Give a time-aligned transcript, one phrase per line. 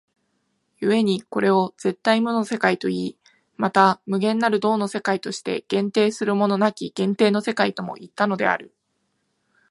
[0.79, 3.17] 故にこれを絶対無の世界といい、
[3.55, 8.75] また無限なる動の世界として限定するものなき限定の世界ともいったのである。